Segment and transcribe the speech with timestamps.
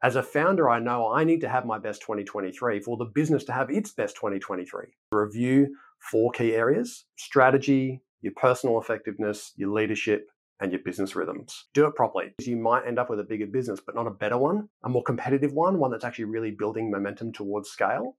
[0.00, 3.42] As a founder, I know I need to have my best 2023 for the business
[3.44, 4.84] to have its best 2023.
[5.10, 10.28] Review four key areas strategy, your personal effectiveness, your leadership,
[10.60, 11.66] and your business rhythms.
[11.74, 12.32] Do it properly.
[12.40, 15.02] You might end up with a bigger business, but not a better one, a more
[15.02, 18.14] competitive one, one that's actually really building momentum towards scale.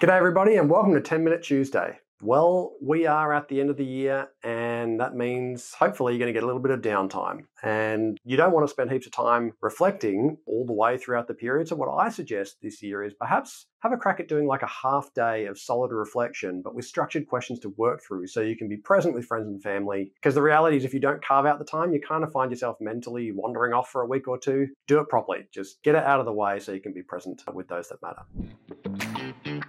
[0.00, 2.00] G'day, everybody, and welcome to 10 Minute Tuesday.
[2.20, 6.32] Well, we are at the end of the year, and that means hopefully you're going
[6.32, 7.44] to get a little bit of downtime.
[7.62, 11.34] And you don't want to spend heaps of time reflecting all the way throughout the
[11.34, 11.68] period.
[11.68, 14.66] So, what I suggest this year is perhaps have a crack at doing like a
[14.66, 18.68] half day of solid reflection, but with structured questions to work through so you can
[18.68, 20.10] be present with friends and family.
[20.16, 22.50] Because the reality is, if you don't carve out the time, you kind of find
[22.50, 24.66] yourself mentally wandering off for a week or two.
[24.88, 25.46] Do it properly.
[25.54, 28.02] Just get it out of the way so you can be present with those that
[28.02, 29.68] matter.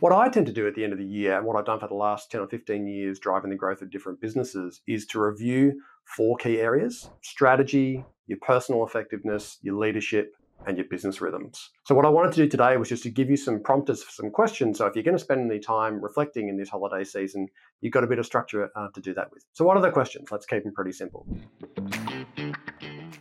[0.00, 1.78] What I tend to do at the end of the year, and what I've done
[1.78, 5.20] for the last 10 or 15 years driving the growth of different businesses, is to
[5.20, 10.34] review four key areas strategy, your personal effectiveness, your leadership,
[10.66, 11.68] and your business rhythms.
[11.84, 14.10] So, what I wanted to do today was just to give you some prompters for
[14.10, 14.78] some questions.
[14.78, 17.48] So, if you're going to spend any time reflecting in this holiday season,
[17.82, 19.44] you've got a bit of structure uh, to do that with.
[19.52, 20.28] So, what are the questions?
[20.30, 21.26] Let's keep them pretty simple.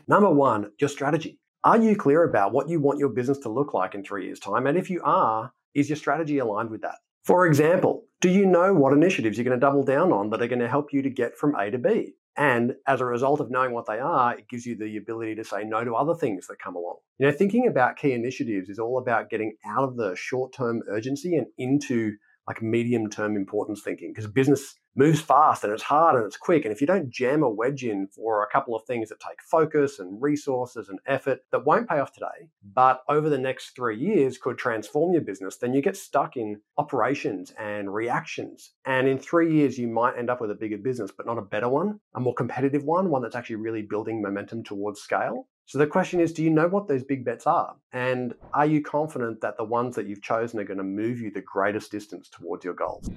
[0.08, 1.40] Number one, your strategy.
[1.66, 4.40] Are you clear about what you want your business to look like in three years'
[4.40, 4.66] time?
[4.66, 6.98] And if you are, is your strategy aligned with that?
[7.24, 10.48] For example, do you know what initiatives you're going to double down on that are
[10.48, 12.14] going to help you to get from A to B?
[12.38, 15.44] And as a result of knowing what they are, it gives you the ability to
[15.44, 16.96] say no to other things that come along.
[17.18, 20.82] You know, thinking about key initiatives is all about getting out of the short term
[20.90, 22.14] urgency and into
[22.50, 26.66] like medium term importance thinking because business moves fast and it's hard and it's quick.
[26.66, 29.42] And if you don't jam a wedge in for a couple of things that take
[29.50, 33.98] focus and resources and effort that won't pay off today, but over the next three
[33.98, 38.72] years could transform your business, then you get stuck in operations and reactions.
[38.84, 41.44] And in three years, you might end up with a bigger business, but not a
[41.44, 45.48] better one, a more competitive one, one that's actually really building momentum towards scale.
[45.70, 47.76] So the question is, do you know what those big bets are?
[47.94, 51.30] And are you confident that the ones that you've chosen are going to move you
[51.30, 53.08] the greatest distance towards your goals?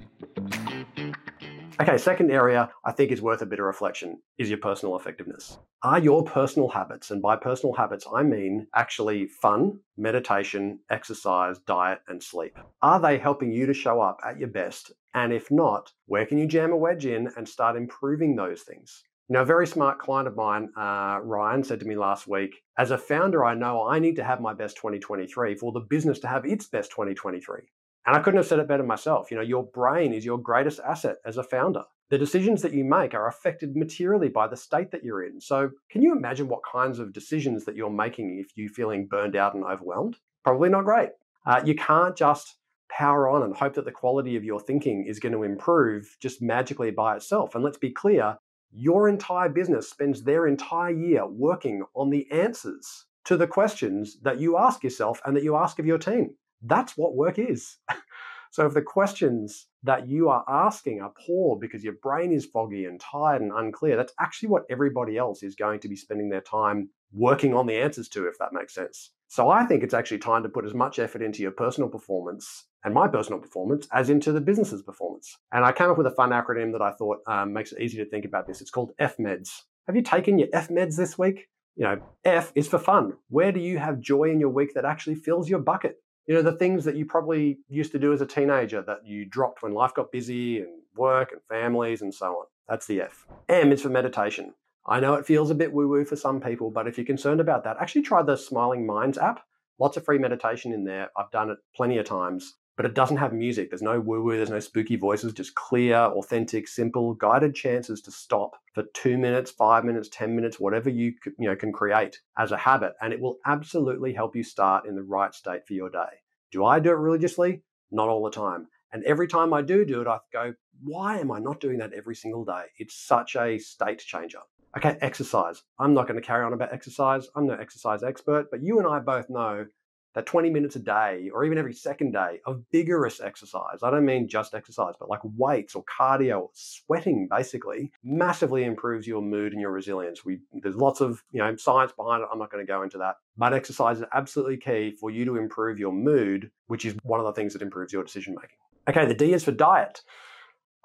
[1.81, 5.57] Okay, second area I think is worth a bit of reflection is your personal effectiveness.
[5.81, 12.01] Are your personal habits, and by personal habits, I mean actually fun, meditation, exercise, diet,
[12.07, 14.91] and sleep, are they helping you to show up at your best?
[15.15, 19.05] And if not, where can you jam a wedge in and start improving those things?
[19.29, 22.91] Know, a very smart client of mine, uh, Ryan, said to me last week, as
[22.91, 26.27] a founder, I know I need to have my best 2023 for the business to
[26.27, 27.59] have its best 2023.
[28.05, 29.31] And I couldn't have said it better myself.
[29.31, 31.83] You know, your brain is your greatest asset as a founder.
[32.09, 35.39] The decisions that you make are affected materially by the state that you're in.
[35.39, 39.37] So, can you imagine what kinds of decisions that you're making if you're feeling burned
[39.37, 40.17] out and overwhelmed?
[40.43, 41.09] Probably not great.
[41.45, 42.57] Uh, you can't just
[42.91, 46.41] power on and hope that the quality of your thinking is going to improve just
[46.41, 47.55] magically by itself.
[47.55, 48.37] And let's be clear
[48.75, 54.39] your entire business spends their entire year working on the answers to the questions that
[54.39, 56.35] you ask yourself and that you ask of your team.
[56.61, 57.77] That's what work is.
[58.51, 62.85] so if the questions that you are asking are poor because your brain is foggy
[62.85, 66.41] and tired and unclear, that's actually what everybody else is going to be spending their
[66.41, 69.11] time working on the answers to, if that makes sense.
[69.27, 72.65] So I think it's actually time to put as much effort into your personal performance
[72.83, 75.37] and my personal performance as into the business's performance.
[75.51, 77.97] And I came up with a fun acronym that I thought um, makes it easy
[77.97, 78.61] to think about this.
[78.61, 79.61] It's called FMEDS.
[79.87, 81.47] Have you taken your FMEDS this week?
[81.75, 83.13] You know, F is for fun.
[83.29, 85.97] Where do you have joy in your week that actually fills your bucket?
[86.27, 89.25] You know, the things that you probably used to do as a teenager that you
[89.25, 92.45] dropped when life got busy and work and families and so on.
[92.69, 93.25] That's the F.
[93.49, 94.53] M is for meditation.
[94.85, 97.41] I know it feels a bit woo woo for some people, but if you're concerned
[97.41, 99.41] about that, actually try the Smiling Minds app.
[99.79, 101.09] Lots of free meditation in there.
[101.17, 103.69] I've done it plenty of times but it doesn't have music.
[103.69, 108.11] There's no woo woo, there's no spooky voices, just clear, authentic, simple, guided chances to
[108.11, 112.51] stop for two minutes, five minutes, 10 minutes, whatever you, you know, can create as
[112.51, 112.93] a habit.
[113.01, 116.21] And it will absolutely help you start in the right state for your day.
[116.51, 117.61] Do I do it religiously?
[117.91, 118.67] Not all the time.
[118.91, 121.93] And every time I do do it, I go, why am I not doing that
[121.93, 122.65] every single day?
[122.77, 124.39] It's such a state changer.
[124.75, 125.61] Okay, exercise.
[125.79, 127.27] I'm not going to carry on about exercise.
[127.35, 129.65] I'm no exercise expert, but you and I both know
[130.13, 134.05] that 20 minutes a day or even every second day of vigorous exercise, I don't
[134.05, 139.61] mean just exercise, but like weights or cardio, sweating basically, massively improves your mood and
[139.61, 140.23] your resilience.
[140.23, 142.29] We, there's lots of you know science behind it.
[142.31, 143.15] I'm not going to go into that.
[143.37, 147.25] But exercise is absolutely key for you to improve your mood, which is one of
[147.25, 148.57] the things that improves your decision making.
[148.87, 150.01] Okay, the D is for diet.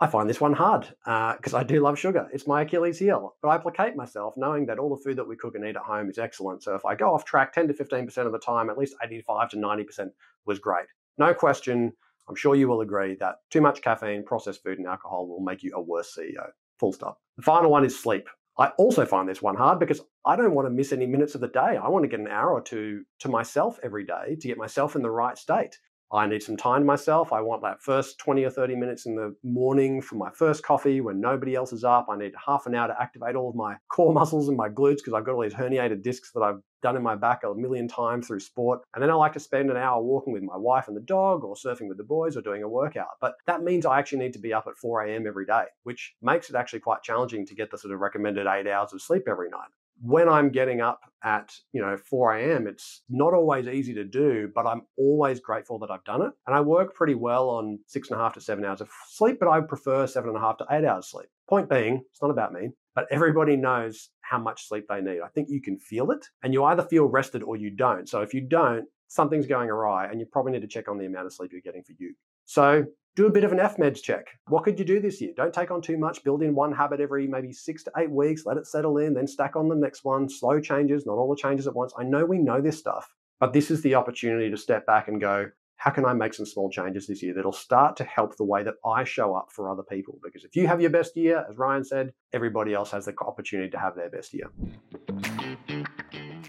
[0.01, 2.29] I find this one hard because uh, I do love sugar.
[2.33, 3.35] It's my Achilles heel.
[3.43, 5.83] But I placate myself knowing that all the food that we cook and eat at
[5.83, 6.63] home is excellent.
[6.63, 9.51] So if I go off track 10 to 15% of the time, at least 85
[9.51, 10.11] to 90%
[10.47, 10.87] was great.
[11.19, 11.93] No question.
[12.29, 15.65] I'm sure you will agree that too much caffeine, processed food, and alcohol will make
[15.65, 16.49] you a worse CEO.
[16.79, 17.21] Full stop.
[17.37, 18.29] The final one is sleep.
[18.57, 21.41] I also find this one hard because I don't want to miss any minutes of
[21.41, 21.79] the day.
[21.81, 24.95] I want to get an hour or two to myself every day to get myself
[24.95, 25.79] in the right state.
[26.11, 27.33] I need some time to myself.
[27.35, 31.03] I want that first 20 or 30 minutes in the morning for my first coffee
[31.03, 32.07] when nobody else is up.
[32.09, 34.97] I need half an hour to activate all of my core muscles and my glutes
[34.97, 37.89] because I've got all these herniated discs that I've done in my back a million
[37.89, 38.81] times through sport.
[38.95, 41.45] And then I like to spend an hour walking with my wife and the dog
[41.45, 43.09] or surfing with the boys or doing a workout.
[43.21, 45.27] But that means I actually need to be up at 4 a.m.
[45.27, 48.67] every day, which makes it actually quite challenging to get the sort of recommended eight
[48.67, 49.69] hours of sleep every night
[50.01, 54.51] when I'm getting up at, you know, 4 a.m., it's not always easy to do,
[54.55, 56.33] but I'm always grateful that I've done it.
[56.47, 59.39] And I work pretty well on six and a half to seven hours of sleep,
[59.41, 61.29] but I prefer seven and a half to eight hours sleep.
[61.49, 65.21] Point being, it's not about me, but everybody knows how much sleep they need.
[65.21, 68.09] I think you can feel it, and you either feel rested or you don't.
[68.09, 71.07] So if you don't, something's going awry, and you probably need to check on the
[71.07, 72.15] amount of sleep you're getting for you.
[72.45, 72.85] So
[73.19, 74.29] do a bit of an FMEDS check.
[74.47, 75.33] What could you do this year?
[75.37, 76.23] Don't take on too much.
[76.23, 78.47] Build in one habit every maybe six to eight weeks.
[78.47, 80.29] Let it settle in, then stack on the next one.
[80.29, 81.93] Slow changes, not all the changes at once.
[81.99, 85.21] I know we know this stuff, but this is the opportunity to step back and
[85.21, 85.47] go,
[85.79, 88.63] how can I make some small changes this year that'll start to help the way
[88.63, 90.21] that I show up for other people?
[90.23, 93.71] Because if you have your best year, as Ryan said, everybody else has the opportunity
[93.71, 94.49] to have their best year.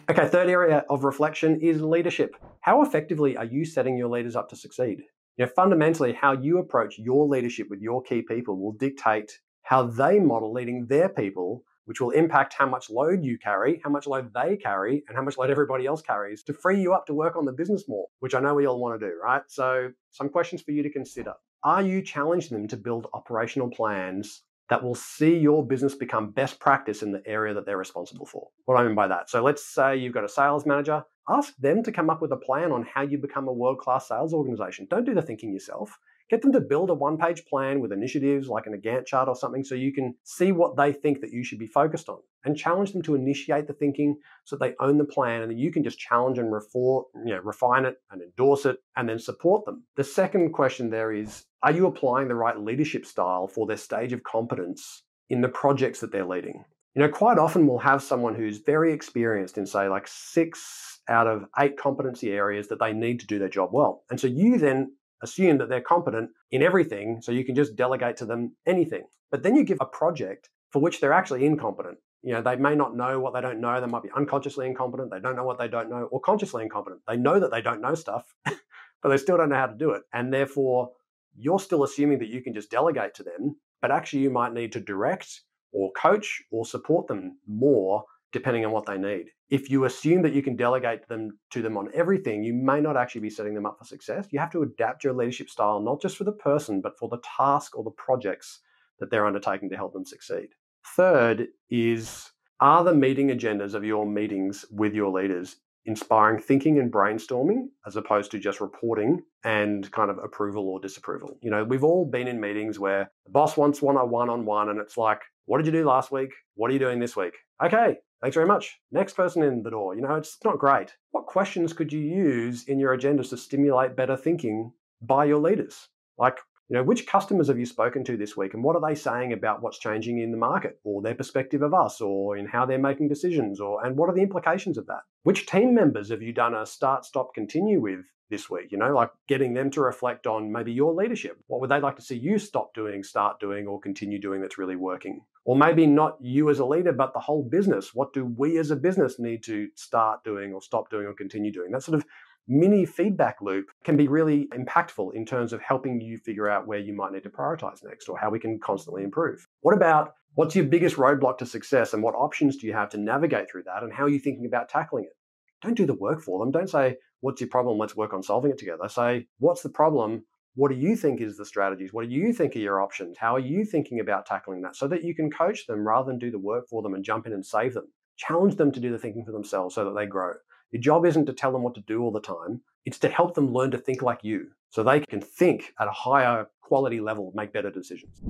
[0.07, 2.35] Okay, third area of reflection is leadership.
[2.61, 5.01] How effectively are you setting your leaders up to succeed?
[5.39, 9.83] You know, fundamentally, how you approach your leadership with your key people will dictate how
[9.83, 14.05] they model leading their people, which will impact how much load you carry, how much
[14.05, 17.13] load they carry, and how much load everybody else carries to free you up to
[17.13, 19.43] work on the business more, which I know we all want to do, right?
[19.47, 21.33] So, some questions for you to consider.
[21.63, 26.59] Are you challenging them to build operational plans that will see your business become best
[26.59, 28.49] practice in the area that they're responsible for.
[28.65, 29.29] What I mean by that?
[29.29, 32.37] So let's say you've got a sales manager, ask them to come up with a
[32.37, 34.87] plan on how you become a world class sales organization.
[34.89, 35.97] Don't do the thinking yourself.
[36.29, 39.27] Get them to build a one page plan with initiatives like in a Gantt chart
[39.27, 42.19] or something so you can see what they think that you should be focused on
[42.45, 45.83] and challenge them to initiate the thinking so they own the plan and you can
[45.83, 49.83] just challenge and you know, refine it and endorse it and then support them.
[49.95, 54.13] The second question there is are you applying the right leadership style for their stage
[54.13, 56.63] of competence in the projects that they're leading?
[56.95, 61.27] You know, quite often we'll have someone who's very experienced in, say, like six out
[61.27, 64.03] of eight competency areas that they need to do their job well.
[64.09, 68.17] And so you then assume that they're competent in everything, so you can just delegate
[68.17, 69.03] to them anything.
[69.31, 71.97] But then you give a project for which they're actually incompetent.
[72.21, 73.79] You know, they may not know what they don't know.
[73.79, 75.11] They might be unconsciously incompetent.
[75.11, 77.01] They don't know what they don't know, or consciously incompetent.
[77.07, 79.91] They know that they don't know stuff, but they still don't know how to do
[79.91, 80.03] it.
[80.13, 80.91] And therefore,
[81.37, 84.73] you're still assuming that you can just delegate to them, but actually you might need
[84.73, 85.41] to direct
[85.71, 89.27] or coach or support them more depending on what they need.
[89.49, 92.97] If you assume that you can delegate them to them on everything, you may not
[92.97, 94.27] actually be setting them up for success.
[94.31, 97.21] You have to adapt your leadership style not just for the person, but for the
[97.37, 98.59] task or the projects
[98.99, 100.49] that they're undertaking to help them succeed.
[100.95, 105.55] Third is are the meeting agendas of your meetings with your leaders
[105.85, 111.37] inspiring thinking and brainstorming as opposed to just reporting and kind of approval or disapproval.
[111.41, 114.45] You know, we've all been in meetings where the boss wants one on one on
[114.45, 116.31] one and it's like, what did you do last week?
[116.55, 117.33] What are you doing this week?
[117.63, 118.79] Okay, thanks very much.
[118.91, 119.95] Next person in the door.
[119.95, 120.93] You know, it's not great.
[121.11, 124.71] What questions could you use in your agendas to stimulate better thinking
[125.01, 125.87] by your leaders?
[126.17, 126.37] Like,
[126.69, 129.33] you know, which customers have you spoken to this week and what are they saying
[129.33, 132.77] about what's changing in the market or their perspective of us or in how they're
[132.77, 135.01] making decisions or and what are the implications of that?
[135.23, 138.71] Which team members have you done a start, stop, continue with this week?
[138.71, 141.39] You know, like getting them to reflect on maybe your leadership.
[141.47, 144.59] What would they like to see you stop doing, start doing, or continue doing that's
[144.59, 145.21] really working?
[145.45, 147.95] Or maybe not you as a leader, but the whole business.
[147.95, 151.51] What do we as a business need to start doing or stop doing or continue
[151.51, 151.71] doing?
[151.71, 152.05] That sort of
[152.49, 156.79] mini feedback loop can be really impactful in terms of helping you figure out where
[156.79, 159.47] you might need to prioritize next or how we can constantly improve.
[159.61, 162.97] What about what's your biggest roadblock to success and what options do you have to
[162.97, 165.15] navigate through that and how are you thinking about tackling it?
[165.61, 166.51] Don't do the work for them.
[166.51, 167.77] Don't say, What's your problem?
[167.77, 168.87] Let's work on solving it together.
[168.87, 170.23] Say, What's the problem?
[170.55, 171.93] What do you think is the strategies?
[171.93, 173.17] What do you think are your options?
[173.17, 176.17] How are you thinking about tackling that so that you can coach them rather than
[176.17, 177.87] do the work for them and jump in and save them?
[178.17, 180.33] Challenge them to do the thinking for themselves so that they grow.
[180.71, 183.33] Your job isn't to tell them what to do all the time, it's to help
[183.33, 187.31] them learn to think like you so they can think at a higher quality level,
[187.33, 188.21] make better decisions.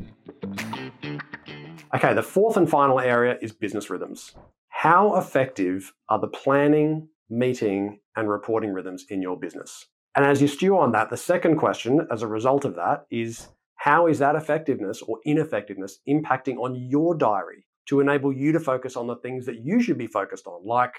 [1.93, 4.35] Okay, the fourth and final area is business rhythms.
[4.69, 9.87] How effective are the planning, meeting, and reporting rhythms in your business?
[10.15, 13.49] And as you stew on that, the second question as a result of that is
[13.75, 18.95] how is that effectiveness or ineffectiveness impacting on your diary to enable you to focus
[18.95, 20.93] on the things that you should be focused on, like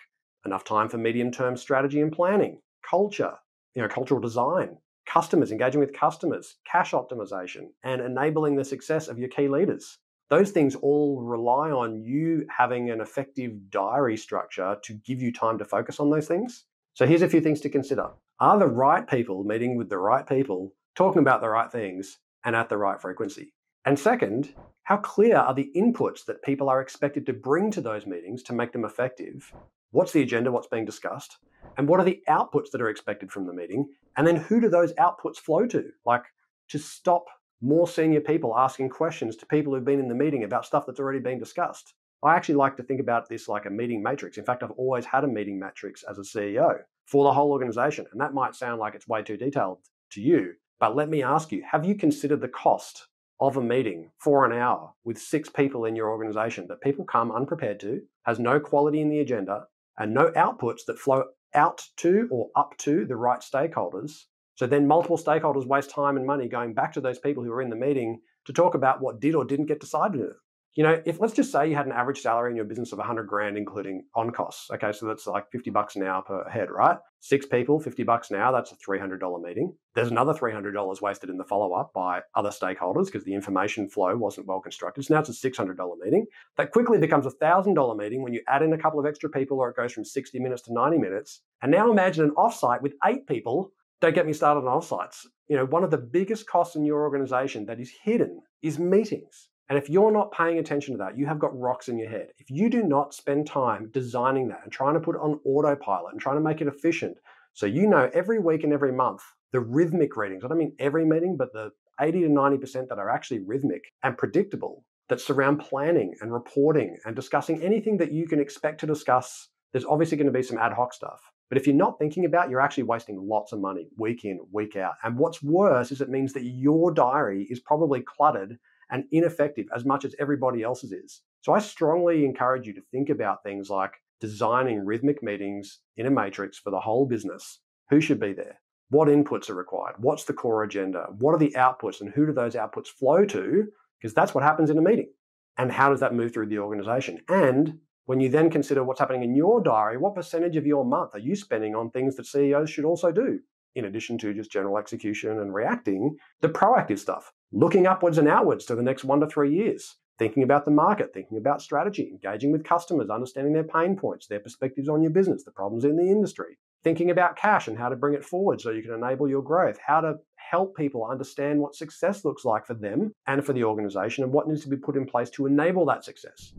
[0.45, 3.35] enough time for medium term strategy and planning, culture,
[3.75, 9.19] you know, cultural design, customers, engaging with customers, cash optimization, and enabling the success of
[9.19, 9.99] your key leaders.
[10.31, 15.59] those things all rely on you having an effective diary structure to give you time
[15.59, 16.65] to focus on those things.
[16.95, 18.11] So here's a few things to consider.
[18.39, 22.55] Are the right people meeting with the right people, talking about the right things, and
[22.55, 23.53] at the right frequency?
[23.85, 24.55] And second,
[24.85, 28.53] how clear are the inputs that people are expected to bring to those meetings to
[28.53, 29.53] make them effective?
[29.93, 30.53] What's the agenda?
[30.53, 31.39] What's being discussed?
[31.77, 33.89] And what are the outputs that are expected from the meeting?
[34.17, 35.91] And then who do those outputs flow to?
[36.05, 36.25] Like
[36.69, 37.25] to stop
[37.61, 41.01] more senior people asking questions to people who've been in the meeting about stuff that's
[41.01, 41.95] already been discussed.
[42.23, 44.39] I actually like to think about this like a meeting matrix.
[44.39, 48.07] In fact, I've always had a meeting matrix as a CEO for the whole organization.
[48.13, 49.79] And that might sound like it's way too detailed
[50.13, 53.07] to you, but let me ask you have you considered the cost
[53.41, 57.33] of a meeting for an hour with six people in your organization that people come
[57.33, 59.67] unprepared to, has no quality in the agenda,
[60.01, 64.25] and no outputs that flow out to or up to the right stakeholders?
[64.57, 67.63] So then multiple stakeholders waste time and money going back to those people who were
[67.63, 70.33] in the meeting to talk about what did or didn't get decided
[70.75, 72.99] you know, if let's just say you had an average salary in your business of
[72.99, 74.71] 100 grand, including on costs.
[74.71, 76.97] Okay, so that's like 50 bucks an hour per head, right?
[77.19, 79.75] Six people, 50 bucks an hour, that's a $300 meeting.
[79.95, 84.17] There's another $300 wasted in the follow up by other stakeholders because the information flow
[84.17, 85.05] wasn't well constructed.
[85.05, 86.27] So now it's a $600 meeting.
[86.57, 89.59] That quickly becomes a $1,000 meeting when you add in a couple of extra people
[89.59, 91.43] or it goes from 60 minutes to 90 minutes.
[91.63, 93.73] And now imagine an offsite with eight people.
[94.01, 95.27] Don't get me started on offsites.
[95.49, 99.49] You know, one of the biggest costs in your organization that is hidden is meetings.
[99.71, 102.33] And if you're not paying attention to that, you have got rocks in your head.
[102.39, 106.13] If you do not spend time designing that and trying to put it on autopilot
[106.13, 107.17] and trying to make it efficient,
[107.55, 109.23] so you know every week and every month
[109.53, 113.11] the rhythmic readings, I don't mean every meeting, but the 80 to 90% that are
[113.11, 118.41] actually rhythmic and predictable that surround planning and reporting and discussing anything that you can
[118.41, 119.49] expect to discuss.
[119.73, 121.21] There's obviously going to be some ad hoc stuff.
[121.49, 124.75] But if you're not thinking about, you're actually wasting lots of money week in, week
[124.75, 124.95] out.
[125.05, 128.59] And what's worse is it means that your diary is probably cluttered
[128.91, 131.23] and ineffective as much as everybody else's is.
[131.43, 136.11] So I strongly encourage you to think about things like designing rhythmic meetings in a
[136.11, 137.61] matrix for the whole business.
[137.91, 138.61] Who should be there?
[138.91, 139.97] What inputs are required?
[139.99, 141.07] What's the core agenda?
[141.19, 143.67] What are the outputs and who do those outputs flow to?
[144.01, 145.13] Because that's what happens in a meeting.
[145.57, 147.21] And how does that move through the organization?
[147.29, 151.11] And when you then consider what's happening in your diary, what percentage of your month
[151.15, 153.41] are you spending on things that CEOs should also do?
[153.75, 158.65] in addition to just general execution and reacting, the proactive stuff, looking upwards and outwards
[158.67, 162.53] to the next one to three years, thinking about the market, thinking about strategy, engaging
[162.53, 166.11] with customers, understanding their pain points, their perspectives on your business, the problems in the
[166.11, 169.43] industry, thinking about cash and how to bring it forward so you can enable your
[169.43, 173.65] growth, how to help people understand what success looks like for them and for the
[173.65, 176.53] organization and what needs to be put in place to enable that success.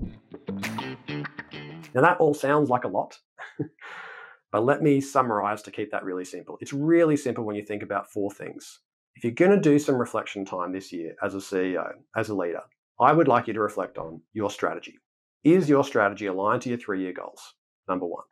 [1.94, 3.20] Now, that all sounds like a lot.
[4.52, 6.58] But let me summarize to keep that really simple.
[6.60, 8.80] It's really simple when you think about four things.
[9.16, 12.36] If you're going to do some reflection time this year as a CEO, as a
[12.36, 12.62] leader,
[13.00, 14.98] I would like you to reflect on your strategy.
[15.44, 17.56] Is your strategy aligned to your three year goals?
[17.88, 18.24] Number one.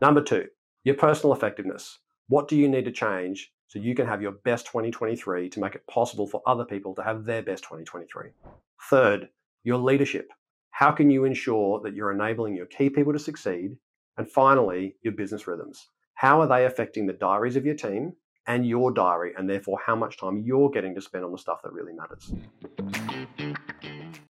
[0.00, 0.46] Number two,
[0.84, 1.98] your personal effectiveness.
[2.28, 5.74] What do you need to change so you can have your best 2023 to make
[5.74, 8.30] it possible for other people to have their best 2023?
[8.90, 9.28] Third,
[9.64, 10.30] your leadership.
[10.70, 13.76] How can you ensure that you're enabling your key people to succeed
[14.18, 15.88] and finally, your business rhythms.
[16.14, 18.14] How are they affecting the diaries of your team
[18.48, 21.60] and your diary, and therefore how much time you're getting to spend on the stuff
[21.62, 22.32] that really matters?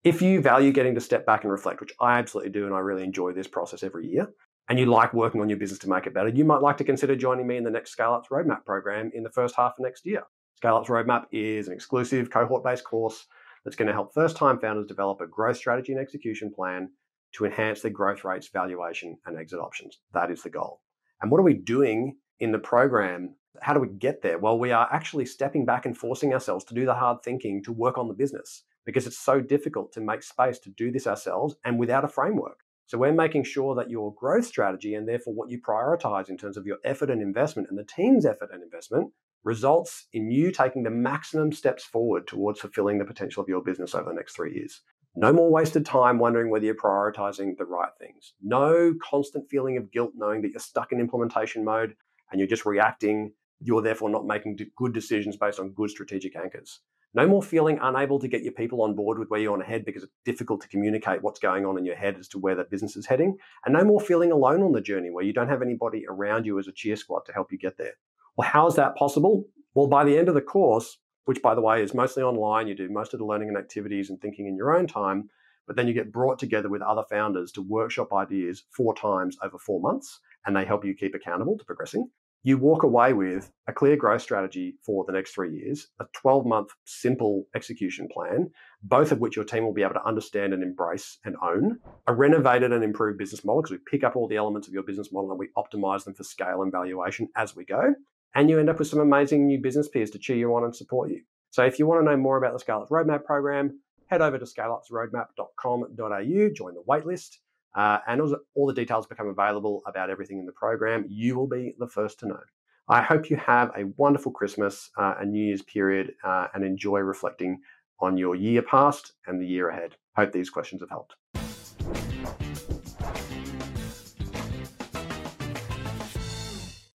[0.04, 2.78] If you value getting to step back and reflect, which I absolutely do, and I
[2.78, 4.28] really enjoy this process every year,
[4.68, 6.84] and you like working on your business to make it better, you might like to
[6.84, 9.82] consider joining me in the next Scale Up's Roadmap program in the first half of
[9.82, 10.22] next year.
[10.56, 13.26] Scale Up's Roadmap is an exclusive cohort based course
[13.64, 16.90] that's going to help first time founders develop a growth strategy and execution plan
[17.32, 19.98] to enhance their growth rates, valuation, and exit options.
[20.12, 20.80] That is the goal.
[21.20, 23.36] And what are we doing in the program?
[23.60, 24.38] How do we get there?
[24.38, 27.72] Well, we are actually stepping back and forcing ourselves to do the hard thinking to
[27.72, 31.54] work on the business because it's so difficult to make space to do this ourselves
[31.64, 32.58] and without a framework.
[32.86, 36.56] So we're making sure that your growth strategy and therefore what you prioritize in terms
[36.56, 39.12] of your effort and investment and the team's effort and investment
[39.44, 43.94] results in you taking the maximum steps forward towards fulfilling the potential of your business
[43.94, 44.82] over the next three years.
[45.14, 48.34] No more wasted time wondering whether you're prioritizing the right things.
[48.42, 51.94] No constant feeling of guilt knowing that you're stuck in implementation mode
[52.30, 53.32] and you're just reacting.
[53.62, 56.80] You're therefore not making good decisions based on good strategic anchors.
[57.14, 59.68] No more feeling unable to get your people on board with where you want to
[59.68, 62.54] head because it's difficult to communicate what's going on in your head as to where
[62.54, 63.36] the business is heading.
[63.66, 66.58] And no more feeling alone on the journey where you don't have anybody around you
[66.58, 67.92] as a cheer squad to help you get there.
[68.36, 69.44] Well, how is that possible?
[69.74, 72.66] Well, by the end of the course, which by the way is mostly online.
[72.66, 75.28] You do most of the learning and activities and thinking in your own time,
[75.66, 79.58] but then you get brought together with other founders to workshop ideas four times over
[79.58, 82.10] four months, and they help you keep accountable to progressing.
[82.42, 86.44] You walk away with a clear growth strategy for the next three years, a 12
[86.44, 88.50] month simple execution plan
[88.82, 91.78] both of which your team will be able to understand and embrace and own.
[92.06, 94.82] A renovated and improved business model, because we pick up all the elements of your
[94.82, 97.94] business model and we optimize them for scale and valuation as we go.
[98.34, 100.74] And you end up with some amazing new business peers to cheer you on and
[100.74, 101.22] support you.
[101.50, 104.38] So if you want to know more about the Scale Ups Roadmap program, head over
[104.38, 107.36] to scaleupsroadmap.com.au, join the waitlist,
[107.74, 108.20] uh, and
[108.54, 111.06] all the details become available about everything in the program.
[111.08, 112.40] You will be the first to know.
[112.88, 116.98] I hope you have a wonderful Christmas uh, and New Year's period uh, and enjoy
[116.98, 117.60] reflecting
[118.00, 119.96] on your year past and the year ahead.
[120.16, 121.14] Hope these questions have helped.